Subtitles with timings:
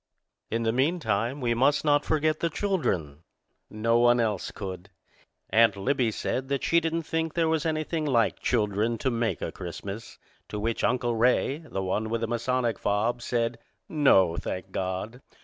[0.49, 3.19] In the meantime, we must not forget the children.
[3.69, 4.89] No one else could.
[5.51, 9.51] Aunt Libbie said that she didn't think there was anything like children to make a
[9.51, 10.17] Christmas;
[10.49, 15.21] to which Uncle Ray, the one with the Masonic fob, said, "No, thank God!"